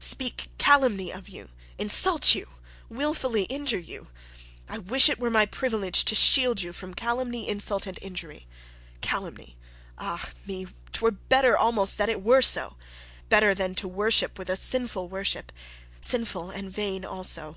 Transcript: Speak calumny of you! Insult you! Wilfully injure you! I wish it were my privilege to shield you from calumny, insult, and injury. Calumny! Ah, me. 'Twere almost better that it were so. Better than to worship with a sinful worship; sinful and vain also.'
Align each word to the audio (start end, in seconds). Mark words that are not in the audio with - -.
Speak 0.00 0.50
calumny 0.58 1.12
of 1.12 1.28
you! 1.28 1.50
Insult 1.78 2.34
you! 2.34 2.48
Wilfully 2.88 3.44
injure 3.44 3.78
you! 3.78 4.08
I 4.68 4.78
wish 4.78 5.08
it 5.08 5.20
were 5.20 5.30
my 5.30 5.46
privilege 5.46 6.04
to 6.06 6.16
shield 6.16 6.60
you 6.62 6.72
from 6.72 6.94
calumny, 6.94 7.48
insult, 7.48 7.86
and 7.86 7.96
injury. 8.02 8.48
Calumny! 9.02 9.56
Ah, 9.96 10.30
me. 10.46 10.66
'Twere 10.92 11.56
almost 11.56 11.96
better 11.96 12.06
that 12.12 12.12
it 12.12 12.24
were 12.24 12.42
so. 12.42 12.74
Better 13.28 13.54
than 13.54 13.76
to 13.76 13.86
worship 13.86 14.36
with 14.36 14.50
a 14.50 14.56
sinful 14.56 15.08
worship; 15.08 15.52
sinful 16.00 16.50
and 16.50 16.72
vain 16.72 17.04
also.' 17.04 17.56